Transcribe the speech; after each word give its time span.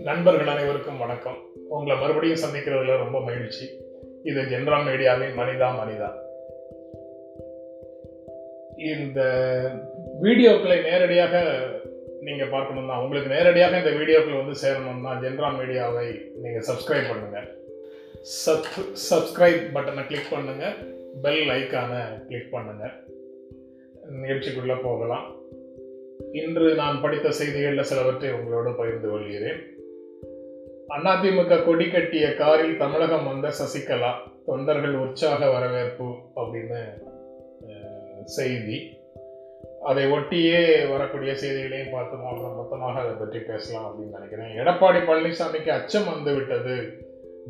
நண்பர்கள் 0.00 0.46
அனைவருக்கும் 0.46 0.98
வணக்கம். 0.98 1.36
உங்களை 1.68 2.00
மறுபடியும் 2.00 2.38
சந்திக்கிறதுல 2.38 2.96
ரொம்ப 2.96 3.20
மகிழ்ச்சி. 3.20 3.70
இது 4.22 4.42
ஜென்ரா 4.42 4.78
மீடியாவின் 4.86 5.34
மனிதா 5.36 5.68
மனிதா. 5.80 6.08
இந்த 8.76 9.20
வீடியோக்களை 10.22 10.82
நேரடியாக 10.82 11.64
நீங்க 12.20 12.44
பார்க்கணும்னா 12.44 13.02
உங்களுக்கு 13.02 13.30
நேரடியாக 13.30 13.78
இந்த 13.78 13.90
வீடியோக்கள் 13.90 14.44
வந்து 14.44 14.68
சேரணும்னா 14.68 15.12
ஜென்ரா 15.26 15.50
மீடியாவை 15.58 16.20
நீங்க 16.42 16.72
சப்ஸ்கிரைப் 16.72 17.08
பண்ணுங்க. 17.08 17.40
சப் 18.22 18.64
சப்ஸ்கிரைப் 19.10 19.62
பட்டனை 19.74 20.06
கிளிக் 20.06 20.30
பண்ணுங்க. 20.30 20.74
பெல் 21.22 21.48
ஐக்கானை 21.48 22.26
கிளிக் 22.28 22.50
பண்ணுங்க. 22.50 23.04
நிகழ்ச்சிக்குள்ளே 24.10 24.82
போகலாம். 24.82 25.34
இன்று 26.32 26.74
நான் 26.74 27.00
படித்த 27.00 27.30
செய்திகளில் 27.30 27.82
சிலவற்றை 27.82 28.32
உங்களோடு 28.32 28.72
பகிர்ந்து 28.72 29.08
கொள்கிறேன். 29.08 29.62
அதிமுக 30.90 31.64
கொடி 31.64 31.90
கட்டிய 31.90 32.34
காரில் 32.34 32.76
தமிழகம் 32.76 33.26
வந்த 33.26 33.48
சசிகலா 33.48 34.12
தொண்டர்கள் 34.46 34.94
உற்சாக 34.94 35.50
வரவேற்பு 35.50 36.08
அப்படின்னு 36.36 36.80
செய்தி. 38.24 38.98
அதை 39.80 40.04
ஒட்டியே 40.06 40.90
வரக்கூடிய 40.90 41.34
செய்திகளையும் 41.34 41.92
பார்த்து 41.92 42.16
நம்ம 42.16 42.54
மொத்தமாக 42.56 43.00
அதை 43.00 43.12
பற்றி 43.12 43.38
பேசலாம் 43.38 43.86
அப்படின்னு 43.88 44.16
நினைக்கிறேன். 44.16 44.52
எடப்பாடி 44.56 45.00
பழனிசாமிக்கு 45.08 45.68
அச்சம் 45.68 46.14
வந்து 46.14 46.34
விட்டது 46.34 46.76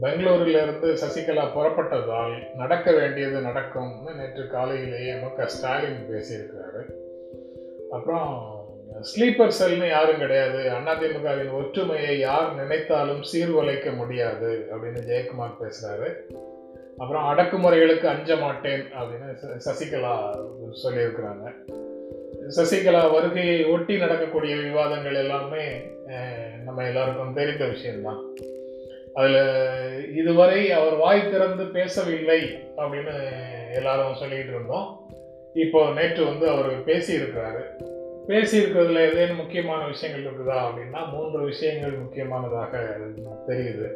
பெங்களூரில் 0.01 0.59
இருந்து 0.63 0.89
சசிகலா 0.93 1.45
புறப்பட்டதால் 1.55 2.35
நடக்க 2.55 2.93
வேண்டியது 2.93 3.41
நடக்கும்னு 3.41 4.15
நேற்று 4.15 4.47
காலையிலேயே 4.47 5.15
மு 5.15 5.29
க. 5.37 5.47
ஸ்டாலின் 5.47 6.07
பேசியிருக்கிறாரு. 6.11 6.83
அப்புறம் 7.91 8.55
ஸ்லீப்பர் 9.01 9.55
செல்னு 9.61 9.89
யாரும் 9.89 10.19
கிடையாது. 10.19 10.59
அதிமுகவின் 10.59 11.53
ஒற்றுமையை 11.53 12.19
யார் 12.19 12.55
நினைத்தாலும் 12.55 13.23
சீர்குலைக்க 13.33 13.97
முடியாது 13.97 14.69
அப்படின்னு 14.73 15.01
ஜெயக்குமார் 15.11 15.59
பேசுகிறாரு 15.63 16.11
அப்புறம் 16.99 17.25
அடக்குமுறைகளுக்கு 17.31 18.07
அஞ்ச 18.07 18.37
மாட்டேன் 18.37 18.85
அப்படின்னு 19.01 19.29
சசிகலா 19.67 20.15
சொல்லியிருக்கிறாங்க. 20.85 21.47
சசிகலா 22.57 23.13
வருகையை 23.13 23.65
ஒட்டி 23.65 23.99
நடக்கக்கூடிய 23.99 24.57
விவாதங்கள் 24.57 25.15
எல்லாமே 25.15 25.65
நம்ம 26.65 26.87
எல்லாருக்கும் 26.87 27.35
தெரிந்த 27.35 27.65
விஷயம்தான். 27.67 28.23
அதில் 29.17 30.17
இதுவரை 30.17 30.73
அவர் 30.73 30.97
வாய் 30.97 31.31
திறந்து 31.31 31.65
பேசவில்லை 31.65 32.41
அப்படின்னு 32.77 33.15
எல்லாரும் 33.75 34.21
சொல்லிக்கிட்டு 34.21 34.55
இருந்தோம். 34.55 34.89
இப்போ 35.55 35.81
நேற்று 35.95 36.25
வந்து 36.25 36.49
அவர் 36.49 36.85
பேசியிருக்கிறாரு. 36.85 37.63
பேசியிருக்கிறதுல 38.29 39.01
ஏதேனும் 39.11 39.37
முக்கியமான 39.37 39.87
விஷயங்கள் 39.87 40.27
இருக்குதா 40.27 40.59
அப்படின்னா 40.59 41.01
மூன்று 41.13 41.41
விஷயங்கள் 41.45 41.91
முக்கியமானதாக 41.91 42.97
தெரியுது. 43.49 43.89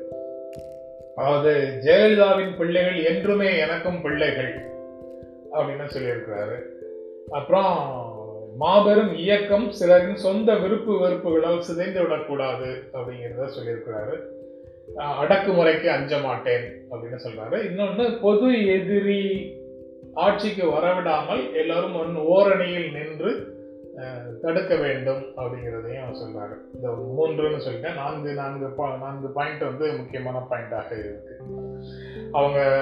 அதாவது 1.17 1.53
ஜெயலலிதாவின் 1.85 2.57
பிள்ளைகள் 2.57 3.05
என்றுமே 3.05 3.59
எனக்கும் 3.59 4.03
பிள்ளைகள் 4.03 4.53
அப்படின்னு 5.53 5.89
சொல்லியிருக்கிறாரு. 5.95 6.59
அப்புறம் 7.31 7.73
மாபெரும் 8.57 9.15
இயக்கம் 9.17 9.71
சிலரின் 9.71 10.21
சொந்த 10.27 10.55
விருப்பு 10.55 10.93
வெறுப்புகளால் 10.93 11.67
சிதைந்து 11.69 12.03
விடக்கூடாது 12.03 12.71
அப்படிங்கிறத 12.93 13.49
சொல்லியிருக்கிறாரு. 13.57 14.17
அடக்குமுறைக்கு 14.97 15.87
அஞ்ச 15.87 16.19
மாட்டேன் 16.19 16.83
அப்படின்னு 16.91 17.19
சொல்றாரு. 17.25 17.65
இன்னொன்று 17.65 18.13
பொது 18.13 18.67
எதிரி 18.67 19.53
ஆட்சிக்கு 20.15 20.67
வரவிடாமல் 20.67 21.55
எல்லாரும் 21.55 21.95
ஒன் 21.95 22.17
ஓரணியில் 22.17 22.93
நின்று 22.93 23.59
தடுக்க 24.43 24.77
வேண்டும் 24.77 25.23
அப்படிங்கிறதையும் 25.37 26.03
அவர் 26.03 26.15
சொல்றாரு. 26.15 26.75
இந்த 26.75 27.15
மூன்றுன்னு 27.19 27.61
சொல்லிட்டேன். 27.69 27.95
நான்கு 27.95 28.35
நான்கு 28.35 28.67
பா- 28.67 28.99
நான்கு 28.99 29.29
பாயிண்ட் 29.29 29.61
வந்து 29.61 29.93
முக்கியமான 29.93 30.47
பாயிண்டாக 30.51 30.99
இருக்கு. 30.99 31.41
அவங்க 32.33 32.81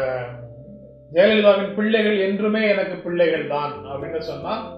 ஜெயலலிதாவின் 1.13 1.75
பிள்ளைகள் 1.75 2.19
என்றுமே 2.19 2.69
எனக்கு 2.69 2.95
பிள்ளைகள் 2.95 3.47
தான் 3.47 3.73
அப்படின்னு 3.73 4.19
சொன்னால் 4.19 4.77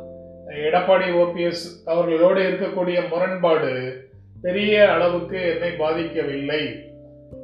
எடப்பாடி 0.49 1.11
ஓபிஎஸ் 1.11 1.83
அவர்களோடு 1.85 2.51
இருக்கக்கூடிய 2.51 3.09
முரண்பாடு 3.09 4.05
பெரிய 4.43 4.93
அளவுக்கு 4.93 5.49
என்னை 5.49 5.71
பாதிக்கவில்லை. 5.71 6.90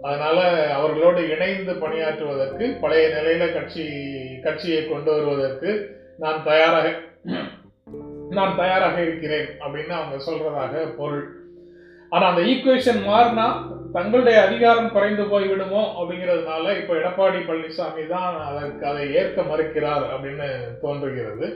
அதனால 0.02 0.38
அவர்களோடு 0.76 1.20
இணைந்து 1.34 1.72
பணியாற்றுவதற்கு 1.72 2.64
பழைய 2.80 3.04
நிலையில 3.16 3.46
கட்சி 3.54 3.84
கட்சியை 4.42 4.80
கொண்டு 4.88 5.10
வருவதற்கு 5.14 5.70
நான் 6.18 6.40
தயாராக 6.44 6.86
நான் 8.30 8.56
தயாராக 8.56 8.96
இருக்கிறேன் 9.02 9.48
அப்படின்னு 9.64 9.94
அவங்க 9.98 10.16
சொல்றதாக 10.28 10.74
பொருள். 10.98 11.26
ஆனா 12.12 12.24
அந்த 12.30 12.42
ஈக்குவேஷன் 12.52 13.00
மாறினா 13.10 13.46
தங்களுடைய 13.92 14.38
அதிகாரம் 14.46 14.92
குறைந்து 14.92 15.24
போய் 15.24 15.46
விடுமோ 15.48 15.82
அப்படிங்கிறதுனால 15.98 16.64
இப்போ 16.80 16.94
எடப்பாடி 16.94 17.38
பழனிசாமி 17.48 18.04
தான் 18.08 18.34
அதற்கு 18.48 18.84
அதை 18.86 19.04
ஏற்க 19.14 19.42
மறுக்கிறார் 19.42 20.04
அப்படின்னு 20.14 20.48
தோன்றுகிறது. 20.82 21.48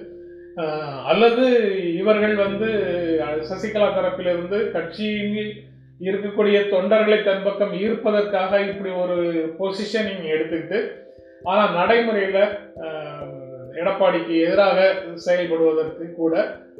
அல்லது 1.10 1.44
இவர்கள் 1.94 2.34
வந்து 2.36 2.68
சசிகலா 3.50 3.88
தரப்பிலிருந்து 3.90 4.58
கட்சியின் 4.70 5.36
இருக்கக்கூடிய 6.06 6.58
தொண்டர்களை 6.72 7.22
தன் 7.22 7.42
பக்கம் 7.42 7.72
ஈர்ப்பதற்காக 7.72 8.60
இப்படி 8.68 8.90
ஒரு 8.90 9.16
பொசிஷனிங் 9.58 10.24
எடுத்துக்கிட்டு 10.34 10.80
ஆனால் 11.42 11.74
நடைமுறையில் 11.74 12.42
எடப்பாடிக்கு 13.80 14.34
எதிராக 14.46 14.78
செயல்படுவதற்கு 15.14 16.06
கூட 16.12 16.34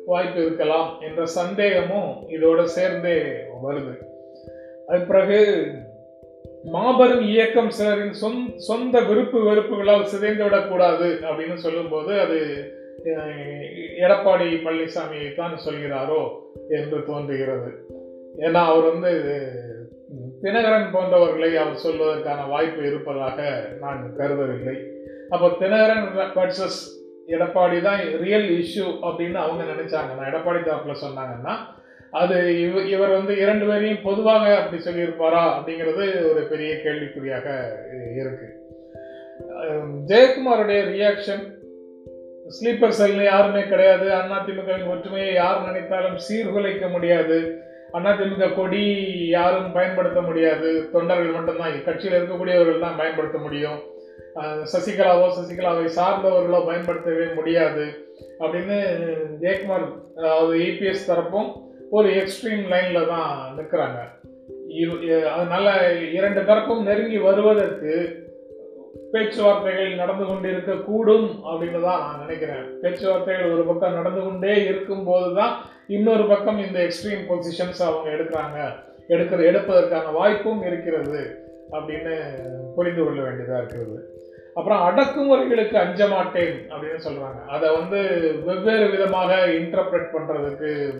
வாய்ப்பு 0.06 0.40
இருக்கலாம் 0.40 0.88
என்ற 1.00 1.26
சந்தேகமும் 1.26 2.10
இதோடு 2.28 2.68
சேர்ந்தே 2.68 3.18
வருது. 3.64 3.94
அது 4.86 5.00
பிறகு 5.00 5.38
மாபெரும் 6.72 7.20
இயக்கம் 7.20 7.70
சிலரின் 7.70 8.16
சொந் 8.22 8.40
சொந்த 8.56 9.00
விருப்பு 9.00 9.38
வெறுப்புகளால் 9.48 10.10
சிதைந்து 10.12 10.44
விடக்கூடாது 10.44 11.08
அப்படின்னு 11.28 11.54
சொல்லும்போது 11.54 12.20
அது 12.20 12.38
எடப்பாடி 14.06 14.48
பழனிசாமியை 14.64 15.34
தான் 15.34 15.54
சொல்கிறாரோ 15.66 16.22
என்று 16.68 16.98
தோன்றுகிறது. 17.06 17.70
ஏன்னா 18.38 18.60
அவர் 18.72 18.90
வந்து 18.92 19.12
தினகரன் 20.42 20.92
போன்றவர்களை 20.92 21.56
அவர் 21.56 21.82
சொல்வதற்கான 21.84 22.48
வாய்ப்பு 22.48 22.86
இருப்பதாக 22.86 23.68
நான் 23.80 24.14
கருதவில்லை. 24.18 24.76
அப்போ 25.28 25.48
தினகரன் 25.48 26.06
வர்சஸ் 26.34 26.80
எடப்பாடி 27.26 27.82
தான் 27.82 28.00
ரியல் 28.20 28.48
இஷ்யூ 28.50 28.86
அப்படின்னு 29.02 29.34
அவங்க 29.34 29.62
நினைச்சாங்கன்னா 29.72 30.28
எடப்பாடி 30.30 30.60
தரப்புல 30.62 30.94
சொன்னாங்கன்னா 31.02 31.54
அது 32.10 32.60
இவ 32.60 32.80
இவர் 32.80 33.10
வந்து 33.10 33.36
இரண்டு 33.36 33.66
பேரையும் 33.66 34.02
பொதுவாக 34.02 34.56
அப்படி 34.56 34.82
சொல்லியிருப்பாரா 34.82 35.42
அப்படிங்கிறது 35.56 36.04
ஒரு 36.30 36.46
பெரிய 36.50 36.74
கேள்விக்குறியாக 36.74 37.46
இருக்கு. 38.20 38.48
ஜெயக்குமாருடைய 40.10 40.80
ரியாக்ஷன் 40.94 41.44
ஸ்லீப்பர் 42.46 42.98
செல்னு 43.00 43.24
யாருமே 43.24 43.62
கிடையாது. 43.66 44.06
அதிமுகவின் 44.10 44.90
ஒற்றுமையை 44.90 45.34
யார் 45.34 45.66
நினைத்தாலும் 45.66 46.18
சீர்குலைக்க 46.28 46.90
முடியாது. 46.90 47.62
அதிமுக 47.98 48.48
கொடி 48.54 48.82
யாரும் 49.28 49.72
பயன்படுத்த 49.72 50.20
முடியாது. 50.28 50.68
தொண்டர்கள் 50.92 51.34
மட்டும்தான். 51.36 51.84
கட்சியில் 51.88 52.16
இருக்கக்கூடியவர்கள் 52.18 52.84
தான் 52.84 53.00
பயன்படுத்த 53.00 53.38
முடியும். 53.38 53.80
சசிகலாவோ 54.72 55.26
சசிகலாவை 55.36 55.86
சார்ந்தவர்களோ 55.98 56.58
பயன்படுத்தவே 56.68 57.26
முடியாது. 57.38 57.84
அப்படின்னு 58.42 58.76
ஜெயக்குமார் 59.42 59.86
அதாவது 60.18 60.52
ஏபிஎஸ் 60.66 61.08
தரப்பும் 61.10 61.50
ஒரு 61.90 62.08
எக்ஸ்ட்ரீம் 62.20 62.64
லைனில் 62.72 63.10
தான் 63.12 63.30
நிற்கிறாங்க. 63.58 64.00
அதனால் 65.36 65.70
இரண்டு 66.18 66.40
தரப்பும் 66.40 66.82
நெருங்கி 66.88 67.18
வருவதற்கு 67.28 67.92
பேச்சுவார்த்தைகள் 69.12 69.94
நடந்து 69.94 70.24
கொண்டிருக்க 70.24 70.74
கூடும் 70.74 71.30
அப்படின்னு 71.46 71.82
தான் 71.82 72.00
நான் 72.00 72.18
நினைக்கிறேன். 72.18 72.80
பேச்சுவார்த்தைகள் 72.80 73.52
ஒரு 73.52 73.62
பக்கம் 73.62 73.92
நடந்து 73.92 74.20
கொண்டே 74.20 74.64
இருக்கும்போது 74.64 75.34
தான் 75.34 75.60
இன்னொரு 75.86 76.26
பக்கம் 76.26 76.58
இந்த 76.58 76.78
எக்ஸ்ட்ரீம் 76.78 77.28
பொசிஷன்ஸ் 77.28 77.82
அவங்க 77.82 78.10
எடுக்கிறாங்க. 78.10 78.88
எடுக்கிற 79.08 79.44
எடுப்பதற்கான 79.44 80.12
வாய்ப்பும் 80.12 80.62
இருக்கிறது 80.62 81.48
அப்படின்னு 81.72 82.24
புரிந்து 82.76 83.04
கொள்ள 83.04 83.22
வேண்டியதாக 83.22 83.58
இருக்கிறது. 83.58 84.14
அப்புறம் 84.54 84.80
அடக்குமுறைகளுக்கு 84.80 85.74
அஞ்ச 85.74 86.08
மாட்டேன் 86.08 86.72
அப்படின்னு 86.72 87.00
சொல்கிறாங்க 87.08 87.46
அதை 87.46 87.76
வந்து 87.76 88.32
வெவ்வேறு 88.44 88.90
விதமாக 88.90 89.34
இன்டர்பிரட் 89.46 90.08
பண்ணுறதுக்கு 90.12 90.92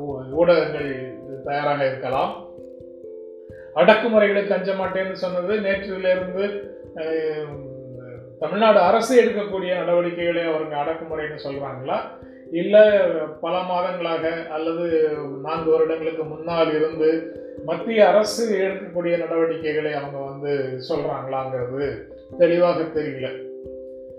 ஊ- 0.00 0.30
ஊடகங்கள் 0.30 1.16
தயாராக 1.44 1.86
இருக்கலாம். 1.86 2.47
அடக்குமுறைகளுக்கு 3.78 4.54
அஞ்ச 4.54 4.72
மாட்டேன்னு 4.72 5.12
சொன்னது 5.12 5.54
நேற்றிலிருந்து 5.60 6.46
தமிழ்நாடு 8.38 8.78
அரசு 8.78 9.12
எடுக்கக்கூடிய 9.22 9.74
நடவடிக்கைகளை 9.76 10.42
அவங்க 10.42 10.74
அடக்குமுறைன்னு 10.76 11.44
சொல்கிறாங்களா 11.46 11.98
இல்லை 12.50 12.82
பல 13.40 13.54
மாதங்களாக 13.70 14.48
அல்லது 14.48 14.84
நான்கு 15.42 15.70
வருடங்களுக்கு 15.70 16.24
முன்னால் 16.24 16.74
இருந்து 16.74 17.08
மத்திய 17.64 18.08
அரசு 18.08 18.42
எடுக்கக்கூடிய 18.58 19.14
நடவடிக்கைகளை 19.18 19.92
அவங்க 19.92 20.18
வந்து 20.18 20.52
சொல்கிறாங்களாங்கிறது 20.88 21.88
தெளிவாக 22.38 22.82
தெரியல. 22.82 23.28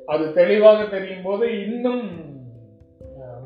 அது 0.06 0.34
தெளிவாக 0.34 0.84
தெரியும் 0.84 1.24
போது 1.24 1.46
இன்னும் 1.66 2.04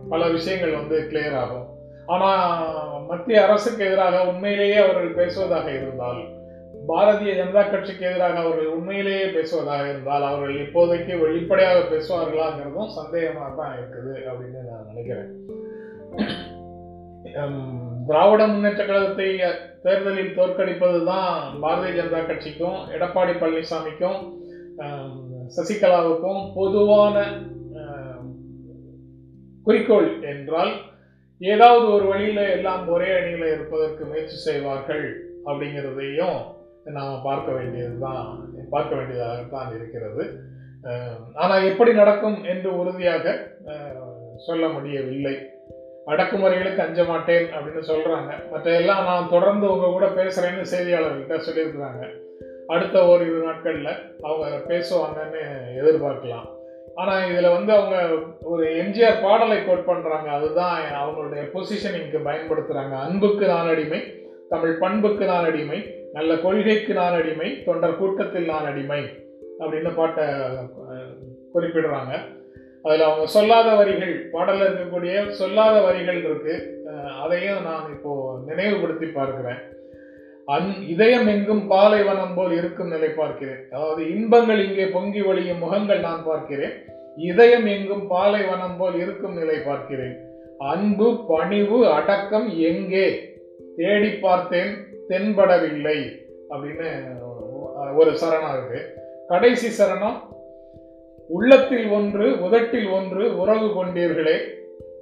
பல 0.10 0.28
விஷயங்கள் 0.28 0.80
வந்து 0.80 0.98
கிளியர் 1.12 1.38
ஆகும். 1.44 1.68
ஆனால் 2.06 2.64
மத்திய 3.08 3.44
அரசுக்கு 3.44 3.86
எதிராக 3.86 4.24
உண்மையிலேயே 4.26 4.78
அவர்கள் 4.78 5.16
பேசுவதாக 5.16 5.72
இருந்தால் 5.72 6.22
பாரதிய 6.88 7.34
ஜனதா 7.34 7.70
கட்சிக்கு 7.70 8.06
எதிராக 8.06 8.40
அவர்கள் 8.40 8.66
உண்மையிலேயே 8.68 9.26
பேசுவதாக 9.28 9.90
இருந்தால் 9.90 10.24
அவர்கள் 10.24 10.64
இப்போதைக்கு 10.64 11.20
வெளிப்படையாக 11.20 11.80
பேசுவார்களாங்கிறதும் 11.92 12.96
சந்தேகமாக 12.98 13.52
தான் 13.56 13.76
இருக்குது 13.78 14.14
அப்படின்னு 14.28 14.62
நான் 14.64 14.88
நினைக்கிறேன். 14.88 15.32
திராவிட 18.08 18.48
முன்னேற்ற 18.48 18.86
கழகத்தை 18.86 19.28
தேர்தலில் 19.84 20.36
தோற்கடிப்பது 20.36 21.04
தான் 21.06 21.32
பாரதிய 21.62 21.94
ஜனதா 21.94 22.22
கட்சிக்கும் 22.26 22.80
எடப்பாடி 22.96 23.34
பழனிசாமிக்கும் 23.34 24.20
சசிகலாவுக்கும் 25.58 26.42
பொதுவான 26.56 27.16
குறிக்கோள் 29.68 30.22
என்றால் 30.24 30.74
ஏதாவது 31.52 31.86
ஒரு 31.94 32.06
வழியில் 32.12 32.42
எல்லாம் 32.56 32.84
ஒரே 32.96 33.08
அணியில் 33.20 33.46
இருப்பதற்கு 33.54 34.04
முயற்சி 34.10 34.38
செய்வார்கள் 34.48 35.06
அப்படிங்கிறதையும் 35.48 36.40
நாம் 36.98 37.24
பார்க்க 37.28 37.50
வேண்டியது 37.58 37.96
தான் 38.06 38.26
பார்க்க 38.74 38.92
வேண்டியதாகத்தான் 38.98 39.70
இருக்கிறது. 39.78 40.24
ஆனால் 41.42 41.68
எப்படி 41.72 41.92
நடக்கும் 42.02 42.38
என்று 42.54 42.70
உறுதியாக 42.82 43.36
சொல்ல 44.48 44.64
முடியவில்லை. 44.76 45.36
அடக்குமுறைகளுக்கு 46.12 46.82
அஞ்ச 46.86 47.02
மாட்டேன் 47.12 47.46
அப்படின்னு 47.56 47.84
சொல்கிறாங்க 47.92 48.32
மற்ற 48.54 48.68
எல்லாம் 48.80 49.06
நான் 49.10 49.32
தொடர்ந்து 49.36 49.66
உங்க 49.74 49.90
கூட 49.96 50.08
பேசுகிறேன்னு 50.18 50.72
செய்தியாளர்கிட்ட 50.74 51.38
சொல்லியிருக்கிறாங்க. 51.46 52.04
அடுத்த 52.74 52.98
ஓரிரு 53.12 53.40
நாட்களில் 53.46 53.94
அவங்க 54.28 54.46
பேசுவாங்கன்னு 54.72 55.42
எதிர்பார்க்கலாம். 55.82 56.48
ஆனா 57.02 57.14
இதுல 57.30 57.50
வந்து 57.56 57.72
அவங்க 57.78 57.98
ஒரு 58.52 58.66
எம்ஜிஆர் 58.82 59.24
பாடலை 59.24 59.58
கோட் 59.68 59.88
பண்றாங்க. 59.90 60.28
அதுதான் 60.38 60.78
அவங்களுடைய 61.02 61.44
பொசிஷனிங்க்கு 61.54 62.20
பயன்படுத்துறாங்க. 62.28 62.96
அன்புக்கு 63.06 63.46
நான் 63.54 63.72
அடிமை 63.74 64.02
தமிழ் 64.54 64.76
பண்புக்கு 64.84 65.26
நான் 65.32 65.48
அடிமை 65.50 65.80
நல்ல 66.18 66.32
கொள்கைக்கு 66.46 66.94
நான் 67.00 67.18
அடிமை 67.20 67.50
தொண்டர் 67.68 68.00
கூட்டத்தில் 68.02 68.52
நான் 68.52 68.70
அடிமை 68.72 69.02
அப்படின்னு 69.60 69.92
பாட்டை 70.00 70.26
குறிப்பிடுறாங்க. 71.56 72.14
அதில் 72.86 73.08
அவங்க 73.08 73.26
சொல்லாத 73.36 73.70
வரிகள் 73.80 74.14
பாடலில் 74.32 74.68
இருக்கக்கூடிய 74.68 75.16
சொல்லாத 75.42 75.76
வரிகள் 75.88 76.20
இருக்குது 76.28 76.56
அதையும் 77.24 77.66
நான் 77.68 77.92
இப்போது 77.96 78.42
நினைவுபடுத்தி 78.50 79.08
பார்க்குறேன். 79.20 79.62
அந் 80.46 80.70
இதயம் 80.88 81.28
எங்கும் 81.28 81.68
பாலைவனம் 81.68 82.34
போல் 82.36 82.52
இருக்கும் 82.52 82.88
நிலை 82.88 83.10
பார்க்கிறேன். 83.10 83.62
அதாவது 83.72 84.10
இன்பங்கள் 84.10 84.66
இங்கே 84.66 84.86
பொங்கி 84.86 85.22
வழியும் 85.22 85.58
முகங்கள் 85.58 86.00
நான் 86.00 86.24
பார்க்கிறேன். 86.24 86.74
இதயம் 87.16 87.66
எங்கும் 87.66 88.08
பாலைவனம் 88.08 88.78
போல் 88.78 88.96
இருக்கும் 88.96 89.34
நிலை 89.34 89.58
பார்க்கிறேன். 89.58 90.16
அன்பு 90.58 91.26
பணிவு 91.28 91.88
அடக்கம் 91.88 92.50
எங்கே? 92.58 93.08
தேடி 93.78 94.10
பார்த்தேன் 94.10 94.74
தென்படவில்லை 95.10 95.98
அப்படின்னு 96.50 96.90
ஒரு 97.96 98.12
சரணம் 98.12 98.54
இருக்கு. 98.58 98.82
கடைசி 99.28 99.84
சரணம் 99.84 100.20
உள்ளத்தில் 101.28 101.88
ஒன்று 101.88 102.42
உதட்டில் 102.42 102.88
ஒன்று 102.88 103.38
உறவு 103.38 103.68
கொண்டீர்களே. 103.68 104.38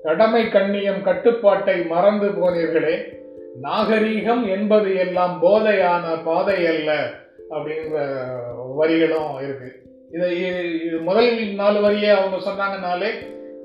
கடமை 0.04 0.50
கண்ணியம் 0.50 1.02
கட்டுப்பாட்டை 1.02 1.86
மறந்து 1.86 2.30
போனீர்களே. 2.30 2.96
நாகரீகம் 3.60 4.50
என்பது 4.50 4.96
எல்லாம் 4.96 5.40
போதையான 5.44 6.24
பாதை 6.24 6.68
அல்ல 6.68 6.92
அப்படிங்கிற 7.50 8.04
வரிகளும் 8.76 9.44
இருக்கு. 9.44 9.70
இதை 10.12 10.42
இது 10.86 10.98
முதல் 10.98 11.54
நாலு 11.54 11.82
வரியை 11.82 12.10
அவங்க 12.10 12.38
சொன்னாங்கனாலே 12.50 13.12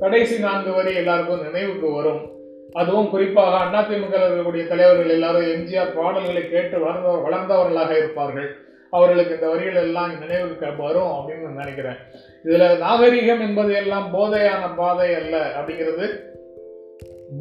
கடைசி 0.00 0.38
நான்கு 0.38 0.72
வரி 0.72 0.94
எல்லாருக்கும் 0.94 1.42
நினைவுக்கு 1.42 1.92
வரும். 1.92 2.30
அதுவும் 2.72 3.10
குறிப்பாக 3.10 3.82
அதிமுக 3.82 4.14
இருக்கக்கூடிய 4.20 4.68
தலைவர்கள் 4.68 5.08
எல்லாரும் 5.08 5.42
எம்ஜிஆர் 5.42 5.96
பாடல்களை 6.02 6.50
கேட்டு 6.50 6.78
வளர்ந்த 6.78 7.08
வளர்ந்தவர்களாக 7.08 7.96
இருப்பார்கள். 7.96 8.56
அவர்களுக்கு 8.90 9.34
இந்த 9.34 9.48
வரிகள் 9.48 9.82
எல்லாம் 9.82 10.18
நினைவுக்கு 10.18 10.76
வரும் 10.76 11.12
அப்படின்னு 11.12 11.42
நான் 11.42 11.54
நினைக்கிறேன். 11.54 11.96
இதில் 12.42 12.78
நாகரிகம் 12.78 13.40
என்பது 13.40 13.74
எல்லாம் 13.74 14.14
போதையான 14.14 14.76
பாதை 14.76 15.14
அல்ல 15.14 15.52
அப்படிங்கிறது 15.58 16.34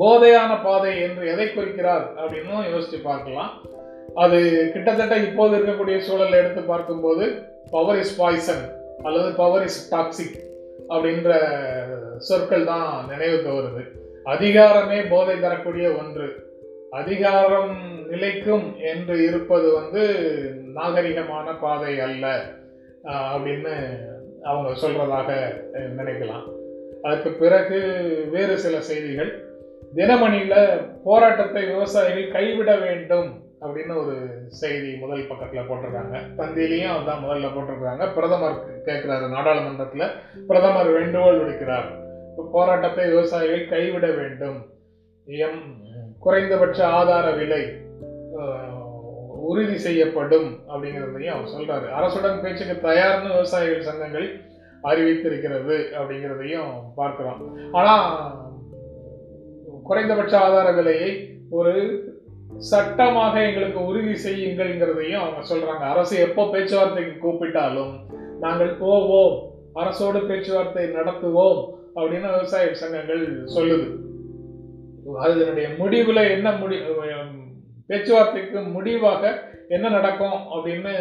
போதையான 0.02 0.52
பாதை 0.64 0.94
என்று 1.08 1.24
எதை 1.34 1.48
குறிக்கிறார் 1.50 2.06
அப்படின்னும் 2.22 2.70
யோசித்து 2.72 3.00
பார்க்கலாம். 3.10 3.52
அது 4.24 4.40
கிட்டத்தட்ட 4.74 5.16
இப்போது 5.28 5.54
இருக்கக்கூடிய 5.58 5.98
சூழலை 6.08 6.38
எடுத்து 6.42 6.62
பார்க்கும்போது 6.72 7.26
பவர் 7.76 8.00
இஸ் 8.04 8.18
பாய்சன் 8.22 8.64
அல்லது 9.08 9.30
பவர் 9.42 9.66
இஸ் 9.68 9.82
டாக்ஸிக் 9.94 10.38
அப்படின்ற 10.94 11.30
சொற்கள் 12.28 12.70
தான் 12.72 12.90
நினைவுக்கு 13.12 13.50
வருது 13.58 13.84
அதிகாரமே 14.34 15.00
போதை 15.14 15.36
தரக்கூடிய 15.40 15.88
ஒன்று. 16.02 16.28
அதிகாரம் 17.00 17.74
நிலைக்கும் 18.12 18.66
என்று 18.92 19.16
இருப்பது 19.28 19.68
வந்து 19.80 20.04
நாகரிகமான 20.78 21.48
பாதை 21.64 21.94
அல்ல 22.08 22.26
அப்படின்னு 23.34 23.74
அவங்க 24.50 24.70
சொல்றதாக 24.84 25.30
நினைக்கலாம். 26.00 26.46
அதுக்கு 27.08 27.32
பிறகு 27.42 27.80
வேறு 28.34 28.56
சில 28.66 28.76
செய்திகள். 28.90 29.32
தினமணியில் 29.98 30.60
போராட்டத்தை 31.04 31.62
விவசாயிகள் 31.72 32.34
கைவிட 32.36 32.72
வேண்டும் 32.86 33.30
அப்படின்னு 33.64 33.94
ஒரு 34.02 34.16
செய்தி 34.62 34.90
முதல் 35.02 35.30
பக்கத்தில் 35.30 35.68
போட்டிருக்காங்க. 35.68 36.16
தந்தியிலையும் 36.40 36.94
அதுதான் 36.94 37.24
முதல்ல 37.26 37.52
போட்டிருக்காங்க. 37.54 38.06
பிரதமர் 38.18 38.58
கேட்குறாரு 38.88 39.28
நாடாளுமன்றத்தில் 39.36 40.14
பிரதமர் 40.50 40.90
வேண்டுகோள் 40.98 41.40
விடுக்கிறார். 41.42 41.88
போராட்டத்தை 42.56 43.06
விவசாயிகள் 43.14 43.72
கைவிட 43.74 44.08
வேண்டும். 44.20 44.60
எம் 45.28 45.62
குறைந்தபட்ச 46.26 46.80
ஆதார 46.98 47.28
விலை 47.40 47.64
உறுதி 49.50 49.78
செய்யப்படும் 49.86 50.50
அப்படிங்கிறதையும் 50.72 51.36
அவர் 51.36 51.54
சொல்கிறாரு 51.56 51.88
அரசுடன் 51.98 52.42
பேச்சுக்கு 52.44 52.76
தயார்னு 52.88 53.30
விவசாயிகள் 53.36 53.88
சங்கங்கள் 53.90 54.28
அறிவித்திருக்கிறது 54.90 55.76
அப்படிங்கிறதையும் 56.00 56.72
பார்க்குறோம். 56.98 57.42
ஆனால் 57.80 58.06
குறைந்தபட்ச 59.88 60.34
ஆதார 60.46 60.68
விலையை 60.78 61.10
ஒரு 61.58 61.74
சட்டமாக 62.70 63.34
எங்களுக்கு 63.48 63.80
உறுதி 63.90 64.14
செய்யுங்கள்ங்கிறதையும் 64.26 65.22
அவங்க 65.24 65.42
சொல்றாங்க. 65.52 65.84
அரசு 65.94 66.16
எப்போ 66.28 66.44
பேச்சுவார்த்தைக்கு 66.54 67.16
கூப்பிட்டாலும் 67.24 67.94
நாங்கள் 68.44 68.72
போவோம் 68.84 69.36
அரசோடு 69.82 70.20
பேச்சுவார்த்தை 70.30 70.86
நடத்துவோம் 70.98 71.60
அப்படின்னு 71.98 72.28
விவசாய 72.36 72.72
சங்கங்கள் 72.82 73.24
சொல்லுது. 73.56 73.88
அதனுடைய 75.24 75.68
முடிவில் 75.82 76.32
என்ன 76.36 76.48
முடி 76.62 76.78
பேச்சுவார்த்தைக்கு 77.90 78.62
முடிவாக 78.78 79.24
என்ன 79.76 79.90
நடக்கும் 79.98 80.40
அப்படின்னு 80.56 80.94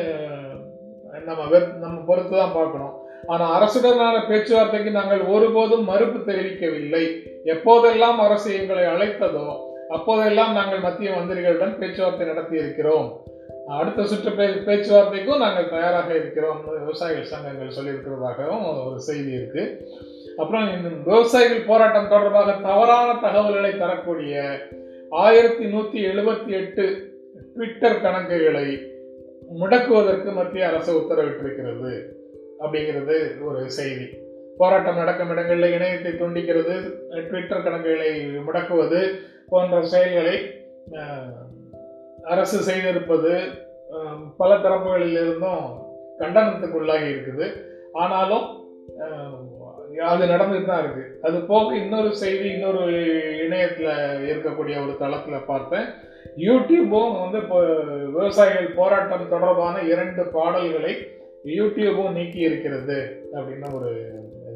நம்ம 1.28 1.42
நம்ம 1.84 1.96
பொறுத்து 2.08 2.34
தான் 2.36 2.56
பார்க்கணும். 2.58 2.94
ஆனால் 3.26 3.52
அரசுடனான 3.56 4.16
பேச்சுவார்த்தைக்கு 4.28 4.90
நாங்கள் 4.90 5.22
ஒருபோதும் 5.34 5.84
மறுப்பு 5.84 6.32
தெரிவிக்கவில்லை. 6.32 7.04
எப்போதெல்லாம் 7.52 8.18
அரசு 8.26 8.48
எங்களை 8.60 8.84
அழைத்ததோ 8.84 9.46
அப்போதெல்லாம் 9.90 10.52
நாங்கள் 10.52 10.80
மத்திய 10.80 11.10
மந்திரிகளுடன் 11.10 11.78
பேச்சுவார்த்தை 11.78 12.26
நடத்தி 12.26 12.56
இருக்கிறோம் 12.56 13.08
அடுத்த 13.78 14.04
சுற்று 14.04 14.30
பே 14.30 14.46
பேச்சுவார்த்தைக்கும் 14.66 15.42
நாங்கள் 15.44 15.68
தயாராக 15.68 16.08
இருக்கிறோம். 16.14 16.58
விவசாயிகள் 16.80 17.30
சங்கங்கள் 17.32 17.76
சொல்லியிருக்கிறதாகவும் 17.76 18.64
ஒரு 18.86 19.00
செய்தி 19.00 19.32
இருக்கு. 19.32 19.62
அப்புறம் 20.36 20.66
இந்த 20.76 20.88
விவசாயிகள் 21.10 21.68
போராட்டம் 21.70 22.08
தொடர்பாக 22.08 22.52
தவறான 22.68 23.10
தகவல்களை 23.20 23.72
தரக்கூடிய 23.76 24.42
ஆயிரத்தி 25.10 25.64
நூற்றி 25.64 25.98
எழுபத்தி 26.06 26.52
எட்டு 26.60 26.84
ட்விட்டர் 27.54 28.02
கணக்குகளை 28.04 28.66
முடக்குவதற்கு 29.60 30.32
மத்திய 30.32 30.68
அரசு 30.68 30.92
உத்தரவிட்டிருக்கிறது. 31.00 31.94
அப்படிங்கிறது 32.64 33.16
ஒரு 33.48 33.60
செய்தி. 33.78 34.06
போராட்டம் 34.60 35.00
நடக்கும் 35.02 35.32
இடங்களில் 35.34 35.74
இணையத்தை 35.76 36.12
துண்டிக்கிறது 36.18 36.74
ட்விட்டர் 37.28 37.64
கணக்குகளை 37.66 38.10
முடக்குவது 38.46 39.00
போன்ற 39.52 39.80
செயல்களை 39.94 40.36
அரசு 42.32 42.58
செய்திருப்பது 42.68 43.32
பல 44.40 44.50
தரப்புகளில் 44.64 45.18
இருந்தும் 45.22 45.64
கண்டனத்துக்குள்ளாகி 46.20 47.08
இருக்குது. 47.14 47.46
ஆனாலும் 48.02 48.46
அது 50.12 50.24
நடந்துட்டு 50.32 50.68
தான் 50.68 50.82
இருக்கு. 50.84 51.04
அது 51.26 51.36
போக 51.50 51.66
இன்னொரு 51.82 52.08
செய்தி 52.22 52.46
இன்னொரு 52.54 52.84
இணையத்தில் 53.44 53.92
இருக்கக்கூடிய 54.30 54.76
ஒரு 54.84 54.94
தளத்தில் 55.02 55.48
பார்த்தேன். 55.50 55.86
யூடியூபும் 56.46 57.12
வந்து 57.22 57.38
இப்போ 57.42 57.58
விவசாயிகள் 58.14 58.76
போராட்டம் 58.78 59.32
தொடர்பான 59.34 59.82
இரண்டு 59.92 60.22
பாடல்களை 60.36 60.94
யூடியூபும் 61.44 62.12
நீக்கி 62.12 62.38
இருக்கிறது 62.38 63.26
அப்படின்னு 63.32 63.74
ஒரு 63.74 63.90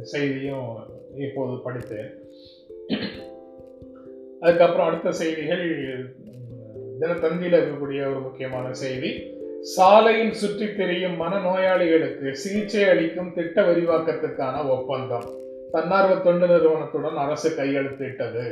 செய்தியும் 0.02 0.76
இப்போது 1.16 1.62
படித்தேன். 1.62 2.11
அதுக்கப்புறம் 4.40 4.87
அடுத்த 4.87 5.12
செய்திகள் 5.12 5.66
தினத்தந்தியில் 7.00 7.59
இருக்கக்கூடிய 7.59 8.00
ஒரு 8.11 8.21
முக்கியமான 8.21 8.73
செய்தி. 8.73 9.37
சாலையில் 9.61 10.33
சுற்றி 10.33 10.75
திரியும் 10.75 11.21
மனநோயாளிகளுக்கு 11.21 12.30
சிகிச்சை 12.33 12.85
அளிக்கும் 12.85 13.33
திட்ட 13.35 13.62
விரிவாக்கத்துக்கான 13.62 14.68
ஒப்பந்தம். 14.68 15.28
தன்னார்வ 15.73 16.14
தொண்டு 16.16 16.47
நிறுவனத்துடன் 16.47 17.16
அரசு 17.16 17.49
கையெழுத்திட்டது 17.57 18.45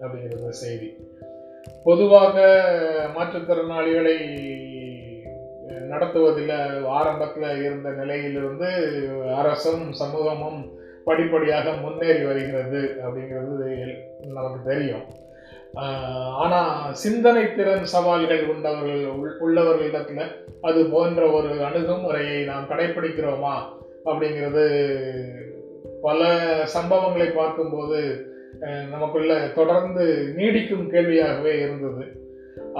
அப்படிங்கிறது 0.00 0.48
செய்தி. 0.48 0.96
பொதுவாக 1.84 2.36
மாற்றுத்திறனாளிகளை 3.16 4.16
நடத்துவதில் 5.90 6.56
ஆரம்பத்தில் 6.98 7.50
இருந்த 7.64 7.90
நிலையிலிருந்து 8.00 8.70
அரசும் 9.40 9.84
சமூகமும் 10.00 10.60
படிப்படியாக 11.08 11.72
முன்னேறி 11.82 12.22
வருகிறது 12.30 12.80
அப்படிங்கிறது 13.04 13.68
நமக்கு 14.36 14.60
தெரியும். 14.70 15.04
ஆனால் 16.42 16.94
சிந்தனை 17.04 17.44
திறன் 17.54 17.86
சவால்கள் 17.94 18.42
உண்டவர்கள் 18.52 19.04
உள்ளவர்களிடத்தில் 19.46 20.26
அது 20.68 20.80
போன்ற 20.92 21.22
ஒரு 21.38 21.50
அணுகுமுறையை 21.68 22.38
நாம் 22.50 22.68
கடைபிடிக்கிறோமா 22.70 23.54
அப்படிங்கிறது 24.08 24.64
பல 26.06 26.20
சம்பவங்களை 26.76 27.28
பார்க்கும்போது 27.34 28.00
நமக்குள்ள 28.92 29.32
தொடர்ந்து 29.58 30.04
நீடிக்கும் 30.36 30.86
கேள்வியாகவே 30.92 31.52
இருந்தது. 31.64 32.04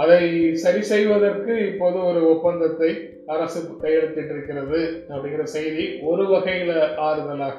அதை 0.02 0.20
சரி 0.62 0.80
செய்வதற்கு 0.90 1.52
இப்போது 1.70 1.98
ஒரு 2.08 2.20
ஒப்பந்தத்தை 2.32 2.90
அரசு 3.34 3.60
கையெழுத்திட்டிருக்கிறது 3.82 4.80
அப்படிங்கிற 5.12 5.44
செய்தி 5.56 5.84
ஒரு 6.10 6.24
வகையில் 6.32 6.76
ஆறுதலாக 7.06 7.58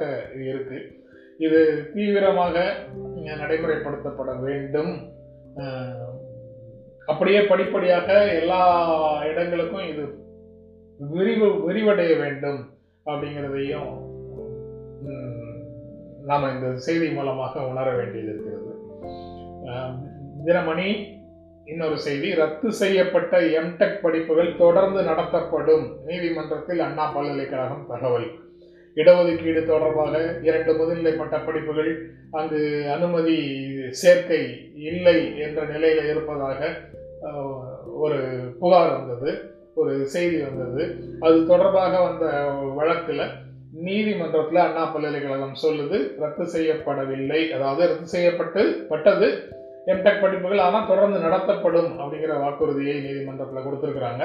இருக்கு. 0.49 0.79
இது 1.45 1.61
தீவிரமாக 1.93 2.55
நடைமுறைப்படுத்தப்பட 3.41 4.33
வேண்டும். 4.45 4.93
அப்படியே 7.11 7.41
படிப்படியாக 7.51 8.09
எல்லா 8.39 8.61
இடங்களுக்கும் 9.29 9.87
இது 9.91 10.05
விரிவு 10.99 11.47
விரிவடைய 11.67 12.11
வேண்டும் 12.23 12.61
அப்படிங்கிறதையும் 13.05 13.91
நாம் 16.29 16.51
இந்த 16.53 16.67
செய்தி 16.85 17.07
மூலமாக 17.17 17.67
உணர 17.71 17.87
வேண்டியது 17.97 18.31
இருக்கிறது. 18.33 18.71
தினமணி 20.47 20.89
இன்னொரு 21.65 21.97
செய்தி 22.05 22.29
ரத்து 22.39 22.71
செய்யப்பட்ட 22.71 23.35
எம்டெக் 23.59 24.01
படிப்புகள் 24.01 24.49
தொடர்ந்து 24.57 25.01
நடத்தப்படும். 25.03 25.85
நீதிமன்றத்தில் 26.07 26.81
அண்ணா 26.87 27.05
பல்கலைக்கழகம் 27.15 27.85
தகவல். 27.89 28.27
இடஒதுக்கீடு 28.95 29.61
தொடர்பாக 29.65 30.15
இரண்டு 30.41 30.73
முதுநிலை 30.73 31.13
பட்ட 31.17 31.37
படிப்புகள் 31.37 31.91
அங்கு 32.31 32.61
அனுமதி 32.95 33.37
சேர்க்கை 34.01 34.41
இல்லை 34.89 35.17
என்ற 35.39 35.65
நிலையில் 35.65 36.09
இருப்பதாக 36.11 36.69
ஒரு 38.03 38.19
புகார் 38.59 38.93
வந்தது 38.97 39.31
ஒரு 39.75 39.93
செய்தி 40.13 40.37
வந்தது. 40.41 40.83
அது 41.19 41.37
தொடர்பாக 41.47 41.93
வந்த 42.07 42.25
வழக்கில் 42.79 43.25
நீதிமன்றத்தில் 43.87 44.63
அண்ணா 44.67 44.85
பல்கலைக்கழகம் 44.85 45.61
சொல்லுது 45.63 45.99
ரத்து 46.23 46.45
செய்யப்படவில்லை. 46.55 47.41
அதாவது 47.57 47.87
ரத்து 47.87 48.07
செய்யப்பட்டு 48.15 48.63
பட்டது. 48.89 49.29
எம்டெக் 49.87 50.21
படிப்புகள் 50.21 50.57
ஆனால் 50.57 50.87
தொடர்ந்து 50.87 51.19
நடத்தப்படும் 51.19 51.99
அப்படிங்கிற 51.99 52.39
வாக்குறுதியை 52.39 52.99
நீதிமன்றத்தில் 52.99 53.63
கொடுத்துருக்குறாங்க. 53.63 54.23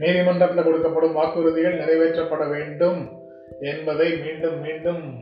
நீதிமன்றத்தில் 0.00 0.64
கொடுக்கப்படும் 0.64 1.12
வாக்குறுதிகள் 1.12 1.78
நிறைவேற்றப்பட 1.78 2.48
வேண்டும் 2.50 3.08
என்பதை 3.60 4.18
மீண்டும் 4.18 4.60
மீண்டும் 4.60 5.18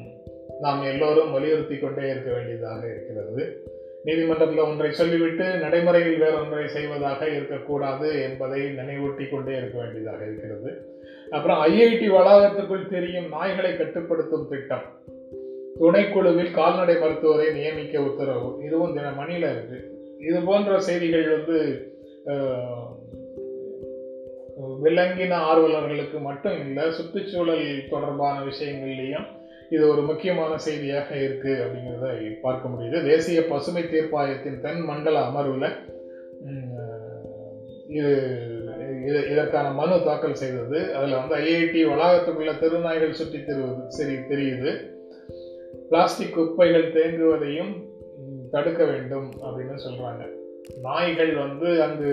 நாம் 0.61 0.83
எல்லோரும் 0.83 1.33
வலியுறுத்தி 1.33 1.79
கொண்டே 1.79 2.11
இருக்க 2.11 2.33
வேண்டியதாக 2.33 2.87
இருக்கிறது. 2.87 3.65
நீதிமன்றத்தில் 4.05 4.59
ஒன்றை 4.59 4.93
சொல்லிவிட்டு 4.93 5.45
நடைமுறையில் 5.45 6.21
வேறொன்றை 6.21 6.69
செய்வதாக 6.69 7.29
இருக்கக்கூடாது 7.29 8.23
என்பதை 8.23 8.61
நினைவூட்டி 8.61 9.31
கொண்டே 9.31 9.57
இருக்க 9.57 9.79
வேண்டியதாக 9.79 10.25
இருக்கிறது. 10.25 10.99
அப்புறம் 11.31 11.65
ஐஐடி 11.65 12.09
வளாகத்துக்குள் 12.11 12.89
தெரியும் 12.89 13.33
நாய்களை 13.33 13.77
கட்டுப்படுத்தும் 13.77 14.49
திட்டம். 14.49 14.85
துணைக்குழுவில் 15.81 16.57
கால்நடை 16.59 16.95
மருத்துவரை 17.03 17.47
நியமிக்க 17.59 18.03
உத்தரவு. 18.09 18.49
இதுவும் 18.67 18.97
தினமணியில் 18.97 19.47
இருக்கு. 19.53 19.79
இது 20.29 20.39
போன்ற 20.49 20.81
செய்திகள் 20.89 21.29
வந்து 21.37 21.59
விலங்கின 24.85 25.35
ஆர்வலர்களுக்கு 25.51 26.19
மட்டும் 26.27 26.57
இல்லை 26.65 26.85
சுற்றுச்சூழல் 26.97 27.65
தொடர்பான 27.93 28.37
விஷயங்கள்லையும் 28.49 29.27
இது 29.75 29.83
ஒரு 29.93 30.03
முக்கியமான 30.11 30.53
செய்தியாக 30.67 31.09
இருக்கு 31.27 31.53
அப்படிங்கிறத 31.65 32.07
பார்க்க 32.45 32.73
முடியுது. 32.73 32.99
தேசிய 33.09 33.41
பசுமை 33.53 33.83
தீர்ப்பாயத்தின் 33.83 34.61
தென் 34.65 34.83
மண்டல 34.91 35.25
அமர்வில் 35.29 35.69
இது 39.09 39.19
இதற்கான 39.33 39.67
மனு 39.81 39.97
தாக்கல் 40.05 40.41
செய்தது. 40.41 40.79
அதில் 40.97 41.21
வந்து 41.21 41.37
ஐஐடி 41.45 41.81
வளாகத்துக்குள்ள 41.91 42.53
தெருநாய்கள் 42.63 43.19
சுற்றி 43.21 43.39
தெரிவது 43.45 43.85
சரி 43.99 44.17
தெரியுது. 44.31 44.73
பிளாஸ்டிக் 45.90 46.35
குப்பைகள் 46.35 46.92
தேங்குவதையும் 46.92 47.73
தடுக்க 48.50 48.85
வேண்டும் 48.85 49.28
அப்படின்னு 49.44 49.76
சொல்கிறாங்க 49.87 50.25
நாய்கள் 50.82 51.32
வந்து 51.35 51.82
அங்கு 51.82 52.11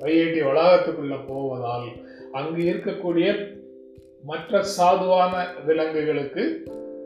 ஐஐடி 0.00 0.40
வளாகத்துக்குள்ளே 0.42 1.18
போவதால் 1.26 1.88
அங்கு 2.32 2.62
இருக்கக்கூடிய 2.72 3.28
மற்ற 4.22 4.62
சாதுவான 4.78 5.34
விலங்குகளுக்கு 5.66 6.44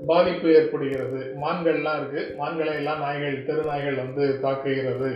பாதிப்பு 0.07 0.49
ஏற்படுகிறது. 0.55 1.21
மான்கள்லாம் 1.43 1.99
இருக்குது 1.99 2.37
மான்களை 2.37 2.75
எல்லாம் 2.75 3.01
நாய்கள் 3.01 3.45
தெருநாய்கள் 3.45 4.01
வந்து 4.05 4.25
தாக்குகிறது. 4.43 5.11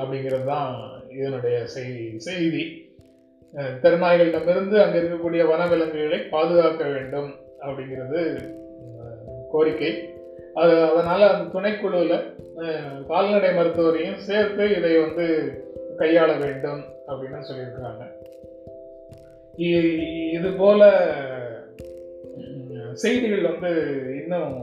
அப்படிங்கிறது 0.00 0.44
தான் 0.44 0.72
இதனுடைய 1.10 1.66
செய்தி. 1.66 2.06
செய்தி 2.18 2.64
தெருநாய்களிடமிருந்து 3.82 4.76
அங்கே 4.84 4.98
இருக்கக்கூடிய 4.98 5.44
வனவிலங்குகளை 5.52 6.18
பாதுகாக்க 6.30 6.84
வேண்டும் 6.84 7.30
அப்படிங்கிறது 7.60 8.22
கோரிக்கை. 9.54 9.92
அது 10.60 10.74
அதனால் 10.90 11.30
அந்த 11.32 11.44
துணைக்குழுவில் 11.54 12.16
கால்நடை 13.10 13.50
மருத்துவரையும் 13.58 14.20
சேர்த்து 14.28 14.64
இதை 14.78 14.92
வந்து 15.04 15.26
கையாள 16.00 16.30
வேண்டும் 16.44 16.82
அப்படின்னு 17.10 17.48
சொல்லியிருக்கிறாங்க. 17.48 18.02
இது 20.36 20.50
போல 20.60 20.82
செய்திகள் 23.02 23.48
வந்து 23.50 23.70
இன்னும் 24.20 24.54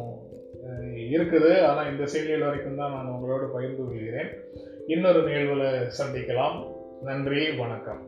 இருக்குது. 1.16 1.52
ஆனால் 1.68 1.90
இந்த 1.92 2.06
செய்திகள் 2.14 2.48
வரைக்கும் 2.48 2.80
தான் 2.82 2.96
நான் 2.96 3.14
உங்களோடு 3.16 3.46
பகிர்ந்து 3.56 3.84
கொள்கிறேன். 3.84 4.32
இன்னொரு 4.94 5.22
நிகழ்வில் 5.28 5.90
சந்திக்கலாம். 6.00 6.58
நன்றி 7.08 7.44
வணக்கம். 7.62 8.02